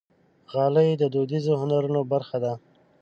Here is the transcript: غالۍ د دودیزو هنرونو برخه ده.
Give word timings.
غالۍ 0.51 0.89
د 0.97 1.03
دودیزو 1.13 1.53
هنرونو 1.61 2.01
برخه 2.11 2.37
ده. 2.43 2.53